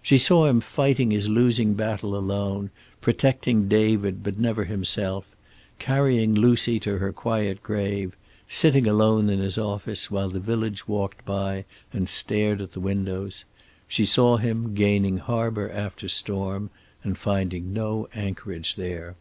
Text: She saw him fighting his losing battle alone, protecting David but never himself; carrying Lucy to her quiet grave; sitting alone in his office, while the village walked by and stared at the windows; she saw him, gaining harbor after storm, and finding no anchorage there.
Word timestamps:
She 0.00 0.16
saw 0.16 0.46
him 0.46 0.62
fighting 0.62 1.10
his 1.10 1.28
losing 1.28 1.74
battle 1.74 2.16
alone, 2.16 2.70
protecting 3.02 3.68
David 3.68 4.22
but 4.22 4.38
never 4.38 4.64
himself; 4.64 5.26
carrying 5.78 6.32
Lucy 6.34 6.80
to 6.80 6.96
her 6.96 7.12
quiet 7.12 7.62
grave; 7.62 8.14
sitting 8.48 8.86
alone 8.86 9.28
in 9.28 9.38
his 9.38 9.58
office, 9.58 10.10
while 10.10 10.30
the 10.30 10.40
village 10.40 10.88
walked 10.88 11.22
by 11.26 11.66
and 11.92 12.08
stared 12.08 12.62
at 12.62 12.72
the 12.72 12.80
windows; 12.80 13.44
she 13.86 14.06
saw 14.06 14.38
him, 14.38 14.72
gaining 14.74 15.18
harbor 15.18 15.70
after 15.70 16.08
storm, 16.08 16.70
and 17.04 17.18
finding 17.18 17.74
no 17.74 18.08
anchorage 18.14 18.76
there. 18.76 19.14